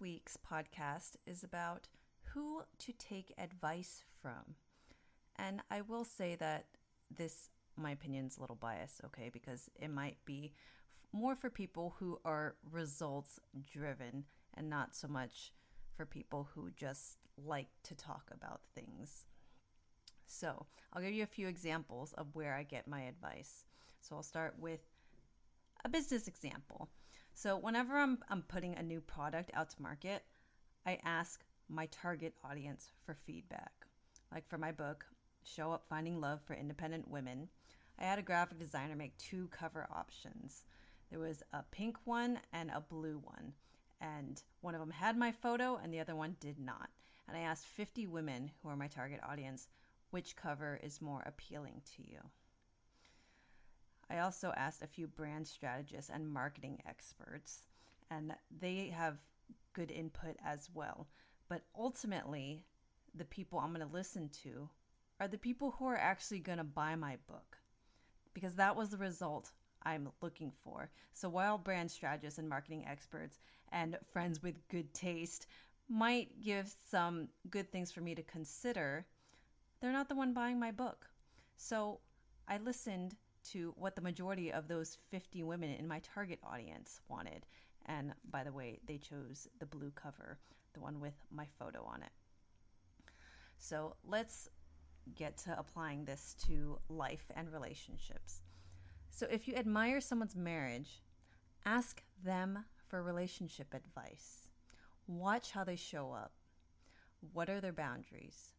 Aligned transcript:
week's 0.00 0.36
podcast 0.36 1.16
is 1.26 1.42
about 1.42 1.88
who 2.32 2.62
to 2.78 2.92
take 2.92 3.32
advice 3.38 4.02
from. 4.20 4.54
And 5.36 5.62
I 5.70 5.80
will 5.82 6.04
say 6.04 6.36
that 6.36 6.66
this, 7.14 7.50
my 7.76 7.92
opinion, 7.92 8.26
is 8.26 8.36
a 8.36 8.40
little 8.40 8.56
biased, 8.56 9.00
okay, 9.06 9.30
because 9.32 9.70
it 9.80 9.90
might 9.90 10.16
be 10.24 10.52
more 11.12 11.36
for 11.36 11.50
people 11.50 11.96
who 11.98 12.18
are 12.24 12.56
results 12.70 13.40
driven 13.72 14.24
and 14.54 14.68
not 14.68 14.94
so 14.94 15.08
much 15.08 15.52
for 15.96 16.04
people 16.04 16.48
who 16.54 16.70
just 16.76 17.16
like 17.36 17.68
to 17.84 17.94
talk 17.94 18.30
about 18.32 18.60
things. 18.74 19.24
So, 20.26 20.66
I'll 20.92 21.02
give 21.02 21.14
you 21.14 21.22
a 21.22 21.26
few 21.26 21.48
examples 21.48 22.12
of 22.12 22.34
where 22.34 22.54
I 22.54 22.62
get 22.62 22.86
my 22.86 23.02
advice. 23.02 23.64
So, 24.00 24.16
I'll 24.16 24.22
start 24.22 24.54
with 24.58 24.80
a 25.84 25.88
business 25.88 26.28
example. 26.28 26.90
So, 27.40 27.56
whenever 27.56 27.96
I'm, 27.96 28.18
I'm 28.28 28.42
putting 28.42 28.74
a 28.74 28.82
new 28.82 29.00
product 29.00 29.52
out 29.54 29.70
to 29.70 29.80
market, 29.80 30.24
I 30.84 30.98
ask 31.04 31.44
my 31.68 31.86
target 31.86 32.34
audience 32.42 32.90
for 33.06 33.14
feedback. 33.14 33.70
Like 34.32 34.48
for 34.48 34.58
my 34.58 34.72
book, 34.72 35.04
Show 35.44 35.70
Up 35.70 35.84
Finding 35.88 36.20
Love 36.20 36.40
for 36.44 36.54
Independent 36.54 37.06
Women, 37.06 37.48
I 37.96 38.06
had 38.06 38.18
a 38.18 38.22
graphic 38.22 38.58
designer 38.58 38.96
make 38.96 39.16
two 39.18 39.46
cover 39.52 39.86
options. 39.88 40.64
There 41.10 41.20
was 41.20 41.44
a 41.52 41.62
pink 41.70 41.98
one 42.06 42.40
and 42.52 42.72
a 42.72 42.80
blue 42.80 43.20
one. 43.22 43.52
And 44.00 44.42
one 44.60 44.74
of 44.74 44.80
them 44.80 44.90
had 44.90 45.16
my 45.16 45.30
photo 45.30 45.78
and 45.80 45.94
the 45.94 46.00
other 46.00 46.16
one 46.16 46.34
did 46.40 46.58
not. 46.58 46.90
And 47.28 47.36
I 47.36 47.42
asked 47.42 47.66
50 47.66 48.08
women 48.08 48.50
who 48.60 48.68
are 48.68 48.76
my 48.76 48.88
target 48.88 49.20
audience 49.22 49.68
which 50.10 50.34
cover 50.34 50.80
is 50.82 51.00
more 51.00 51.22
appealing 51.24 51.82
to 51.94 52.02
you. 52.02 52.18
I 54.10 54.20
also 54.20 54.52
asked 54.56 54.82
a 54.82 54.86
few 54.86 55.06
brand 55.06 55.46
strategists 55.46 56.10
and 56.12 56.28
marketing 56.28 56.80
experts, 56.86 57.66
and 58.10 58.34
they 58.60 58.92
have 58.94 59.18
good 59.72 59.90
input 59.90 60.36
as 60.44 60.68
well. 60.72 61.08
But 61.48 61.62
ultimately, 61.76 62.64
the 63.14 63.24
people 63.24 63.58
I'm 63.58 63.74
going 63.74 63.86
to 63.86 63.92
listen 63.92 64.30
to 64.42 64.68
are 65.20 65.28
the 65.28 65.38
people 65.38 65.74
who 65.78 65.86
are 65.86 65.96
actually 65.96 66.40
going 66.40 66.58
to 66.58 66.64
buy 66.64 66.94
my 66.94 67.16
book 67.26 67.58
because 68.34 68.54
that 68.54 68.76
was 68.76 68.90
the 68.90 68.96
result 68.96 69.50
I'm 69.82 70.10
looking 70.20 70.52
for. 70.62 70.90
So 71.12 71.28
while 71.28 71.58
brand 71.58 71.90
strategists 71.90 72.38
and 72.38 72.48
marketing 72.48 72.84
experts 72.88 73.38
and 73.72 73.98
friends 74.12 74.42
with 74.42 74.68
good 74.68 74.92
taste 74.94 75.46
might 75.88 76.40
give 76.42 76.72
some 76.90 77.28
good 77.50 77.70
things 77.72 77.90
for 77.90 78.00
me 78.00 78.14
to 78.14 78.22
consider, 78.22 79.06
they're 79.80 79.92
not 79.92 80.08
the 80.08 80.14
one 80.14 80.34
buying 80.34 80.60
my 80.60 80.70
book. 80.70 81.06
So 81.56 82.00
I 82.46 82.58
listened 82.58 83.16
to 83.52 83.74
what 83.76 83.94
the 83.94 84.02
majority 84.02 84.52
of 84.52 84.68
those 84.68 84.98
50 85.10 85.42
women 85.42 85.70
in 85.70 85.88
my 85.88 86.00
target 86.00 86.38
audience 86.42 87.00
wanted. 87.08 87.46
And 87.86 88.12
by 88.30 88.44
the 88.44 88.52
way, 88.52 88.80
they 88.86 88.98
chose 88.98 89.48
the 89.58 89.66
blue 89.66 89.90
cover, 89.90 90.38
the 90.74 90.80
one 90.80 91.00
with 91.00 91.14
my 91.30 91.46
photo 91.58 91.84
on 91.84 92.02
it. 92.02 92.12
So 93.58 93.96
let's 94.06 94.48
get 95.14 95.38
to 95.38 95.58
applying 95.58 96.04
this 96.04 96.36
to 96.46 96.78
life 96.88 97.30
and 97.34 97.52
relationships. 97.52 98.42
So 99.10 99.26
if 99.30 99.48
you 99.48 99.54
admire 99.54 100.00
someone's 100.00 100.36
marriage, 100.36 101.02
ask 101.64 102.02
them 102.22 102.64
for 102.86 103.02
relationship 103.02 103.74
advice. 103.74 104.48
Watch 105.06 105.50
how 105.50 105.64
they 105.64 105.76
show 105.76 106.12
up. 106.12 106.32
What 107.32 107.48
are 107.48 107.60
their 107.60 107.72
boundaries? 107.72 108.52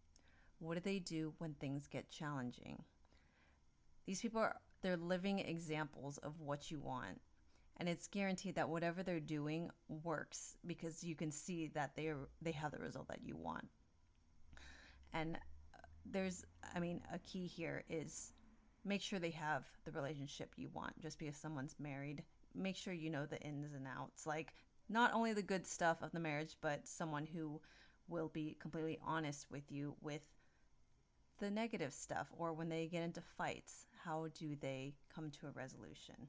What 0.59 0.73
do 0.73 0.81
they 0.81 0.99
do 0.99 1.33
when 1.37 1.53
things 1.53 1.87
get 1.87 2.09
challenging? 2.09 2.83
These 4.05 4.21
people 4.21 4.41
are 4.41 4.55
they're 4.81 4.97
living 4.97 5.39
examples 5.39 6.17
of 6.19 6.39
what 6.39 6.71
you 6.71 6.79
want. 6.79 7.19
And 7.77 7.87
it's 7.87 8.07
guaranteed 8.07 8.55
that 8.55 8.69
whatever 8.69 9.03
they're 9.03 9.19
doing 9.19 9.69
works 10.03 10.57
because 10.65 11.03
you 11.03 11.15
can 11.15 11.31
see 11.31 11.67
that 11.75 11.95
they 11.95 12.07
are, 12.07 12.27
they 12.41 12.51
have 12.51 12.71
the 12.71 12.79
result 12.79 13.07
that 13.07 13.23
you 13.23 13.37
want. 13.37 13.65
And 15.13 15.37
uh, 15.37 15.87
there's 16.05 16.45
I 16.75 16.79
mean 16.79 17.01
a 17.13 17.19
key 17.19 17.47
here 17.47 17.83
is 17.89 18.33
make 18.83 19.01
sure 19.01 19.19
they 19.19 19.29
have 19.31 19.65
the 19.85 19.91
relationship 19.91 20.53
you 20.57 20.69
want 20.73 20.99
just 20.99 21.19
because 21.19 21.37
someone's 21.37 21.75
married. 21.79 22.23
Make 22.53 22.75
sure 22.75 22.93
you 22.93 23.09
know 23.09 23.25
the 23.25 23.39
ins 23.41 23.73
and 23.73 23.87
outs. 23.87 24.27
Like 24.27 24.53
not 24.89 25.13
only 25.13 25.33
the 25.33 25.41
good 25.41 25.65
stuff 25.65 26.01
of 26.01 26.11
the 26.11 26.19
marriage, 26.19 26.57
but 26.61 26.87
someone 26.87 27.25
who 27.25 27.61
will 28.09 28.29
be 28.29 28.57
completely 28.59 28.99
honest 29.05 29.45
with 29.51 29.71
you 29.71 29.95
with 30.01 30.21
the 31.39 31.51
negative 31.51 31.93
stuff 31.93 32.27
or 32.37 32.53
when 32.53 32.69
they 32.69 32.87
get 32.87 33.03
into 33.03 33.21
fights, 33.21 33.85
how 34.03 34.27
do 34.37 34.55
they 34.55 34.93
come 35.13 35.31
to 35.31 35.47
a 35.47 35.51
resolution? 35.51 36.27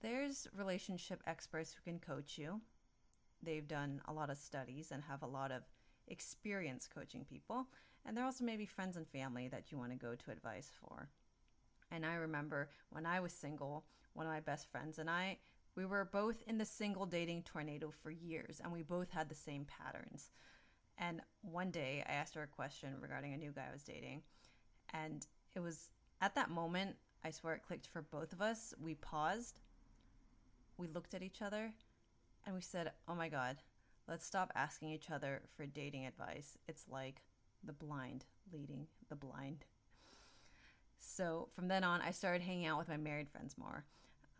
There's 0.00 0.46
relationship 0.56 1.22
experts 1.26 1.72
who 1.72 1.90
can 1.90 1.98
coach 1.98 2.38
you. 2.38 2.60
They've 3.42 3.66
done 3.66 4.00
a 4.06 4.12
lot 4.12 4.30
of 4.30 4.36
studies 4.36 4.90
and 4.92 5.02
have 5.04 5.22
a 5.22 5.26
lot 5.26 5.50
of 5.50 5.62
experience 6.06 6.88
coaching 6.92 7.24
people. 7.24 7.66
And 8.04 8.16
there 8.16 8.24
also 8.24 8.44
may 8.44 8.56
be 8.56 8.66
friends 8.66 8.96
and 8.96 9.06
family 9.06 9.48
that 9.48 9.70
you 9.70 9.78
want 9.78 9.92
to 9.92 9.98
go 9.98 10.14
to 10.14 10.30
advice 10.30 10.70
for. 10.80 11.08
And 11.90 12.04
I 12.06 12.14
remember 12.14 12.68
when 12.90 13.06
I 13.06 13.20
was 13.20 13.32
single, 13.32 13.84
one 14.12 14.26
of 14.26 14.32
my 14.32 14.40
best 14.40 14.70
friends 14.70 14.98
and 14.98 15.10
I, 15.10 15.38
we 15.78 15.84
were 15.84 16.04
both 16.04 16.42
in 16.46 16.58
the 16.58 16.64
single 16.64 17.06
dating 17.06 17.44
tornado 17.44 17.92
for 17.92 18.10
years, 18.10 18.60
and 18.62 18.72
we 18.72 18.82
both 18.82 19.10
had 19.12 19.28
the 19.28 19.34
same 19.36 19.64
patterns. 19.64 20.30
And 20.98 21.20
one 21.42 21.70
day 21.70 22.04
I 22.08 22.12
asked 22.12 22.34
her 22.34 22.42
a 22.42 22.48
question 22.48 22.94
regarding 23.00 23.32
a 23.32 23.36
new 23.36 23.52
guy 23.52 23.66
I 23.68 23.72
was 23.72 23.84
dating. 23.84 24.22
And 24.92 25.26
it 25.54 25.60
was 25.60 25.90
at 26.20 26.34
that 26.34 26.50
moment, 26.50 26.96
I 27.24 27.30
swear 27.30 27.54
it 27.54 27.62
clicked 27.66 27.86
for 27.86 28.02
both 28.02 28.32
of 28.32 28.42
us. 28.42 28.74
We 28.80 28.94
paused, 28.94 29.60
we 30.76 30.88
looked 30.88 31.14
at 31.14 31.22
each 31.22 31.42
other, 31.42 31.72
and 32.44 32.54
we 32.54 32.60
said, 32.60 32.92
Oh 33.06 33.14
my 33.14 33.28
God, 33.28 33.58
let's 34.08 34.26
stop 34.26 34.52
asking 34.54 34.90
each 34.90 35.10
other 35.10 35.42
for 35.56 35.66
dating 35.66 36.06
advice. 36.06 36.58
It's 36.66 36.86
like 36.88 37.22
the 37.62 37.72
blind 37.72 38.24
leading 38.52 38.86
the 39.08 39.16
blind. 39.16 39.64
So 40.98 41.48
from 41.54 41.68
then 41.68 41.84
on, 41.84 42.00
I 42.00 42.10
started 42.10 42.42
hanging 42.42 42.66
out 42.66 42.78
with 42.78 42.88
my 42.88 42.96
married 42.96 43.28
friends 43.28 43.56
more. 43.56 43.84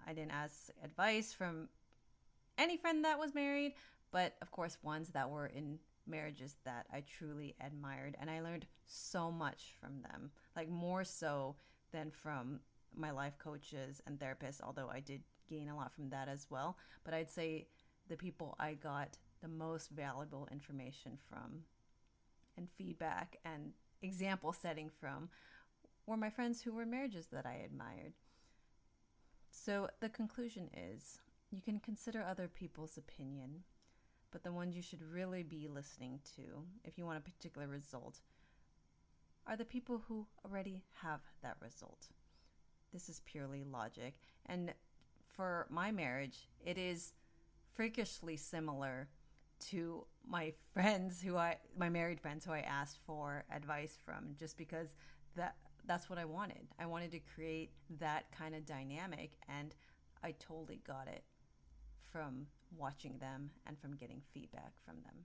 I 0.07 0.13
didn't 0.13 0.33
ask 0.33 0.71
advice 0.83 1.33
from 1.33 1.69
any 2.57 2.77
friend 2.77 3.05
that 3.05 3.19
was 3.19 3.35
married, 3.35 3.75
but 4.11 4.35
of 4.43 4.51
course, 4.51 4.79
ones 4.83 5.11
that 5.11 5.31
were 5.31 5.47
in 5.47 5.79
marriages 6.09 6.57
that 6.65 6.87
I 6.93 7.03
truly 7.03 7.55
admired. 7.65 8.17
And 8.21 8.31
I 8.31 8.41
learned 8.41 8.67
so 8.87 9.31
much 9.31 9.75
from 9.81 10.03
them, 10.03 10.31
like 10.57 10.69
more 10.69 11.05
so 11.05 11.57
than 11.93 12.11
from 12.11 12.61
my 12.95 13.11
life 13.11 13.39
coaches 13.39 14.01
and 14.07 14.19
therapists, 14.19 14.61
although 14.63 14.91
I 14.93 15.01
did 15.01 15.23
gain 15.49 15.69
a 15.69 15.77
lot 15.77 15.95
from 15.95 16.11
that 16.11 16.29
as 16.29 16.47
well. 16.51 16.77
But 17.05 17.15
I'd 17.15 17.31
say 17.31 17.69
the 18.09 18.17
people 18.17 18.57
I 18.59 18.75
got 18.75 19.17
the 19.41 19.49
most 19.49 19.91
valuable 19.91 20.49
information 20.51 21.19
from 21.29 21.63
and 22.57 22.69
feedback 22.77 23.37
and 23.45 23.73
example 24.03 24.53
setting 24.53 24.91
from 25.01 25.29
were 26.07 26.17
my 26.17 26.31
friends 26.31 26.63
who 26.63 26.73
were 26.73 26.87
marriages 26.87 27.27
that 27.33 27.47
I 27.47 27.63
admired. 27.65 28.15
So 29.51 29.89
the 30.01 30.09
conclusion 30.09 30.71
is 30.75 31.21
you 31.51 31.61
can 31.61 31.79
consider 31.79 32.23
other 32.23 32.49
people's 32.49 32.97
opinion 32.97 33.65
but 34.31 34.43
the 34.43 34.53
ones 34.53 34.77
you 34.77 34.83
should 34.83 35.03
really 35.03 35.43
be 35.43 35.69
listening 35.69 36.21
to 36.37 36.43
if 36.85 36.99
you 36.99 37.05
want 37.05 37.19
a 37.19 37.31
particular 37.31 37.67
result 37.67 38.21
are 39.47 39.57
the 39.57 39.65
people 39.65 40.03
who 40.07 40.27
already 40.45 40.83
have 41.03 41.21
that 41.43 41.57
result. 41.61 42.09
This 42.93 43.09
is 43.09 43.23
purely 43.25 43.65
logic. 43.65 44.15
And 44.47 44.75
for 45.35 45.67
my 45.71 45.91
marriage, 45.91 46.49
it 46.65 46.77
is 46.77 47.13
freakishly 47.75 48.37
similar 48.37 49.09
to 49.71 50.05
my 50.27 50.53
friends 50.75 51.23
who 51.23 51.37
I 51.37 51.57
my 51.77 51.89
married 51.89 52.21
friends 52.21 52.45
who 52.45 52.53
I 52.53 52.61
asked 52.61 52.99
for 53.07 53.45
advice 53.55 53.99
from 54.05 54.35
just 54.39 54.57
because 54.57 54.97
that 55.37 55.57
that's 55.87 56.11
what 56.11 56.19
I 56.19 56.27
wanted. 56.27 56.69
I 56.79 56.87
wanted 56.87 57.11
to 57.13 57.21
create 57.21 57.71
that 57.99 58.31
kind 58.37 58.55
of 58.55 58.67
dynamic 58.67 59.33
and 59.49 59.75
I 60.23 60.33
totally 60.33 60.81
got 60.87 61.09
it 61.09 61.23
from 62.13 62.47
watching 62.77 63.19
them 63.19 63.51
and 63.67 63.79
from 63.79 63.97
getting 63.97 64.23
feedback 64.33 64.73
from 64.85 64.97
them. 65.05 65.25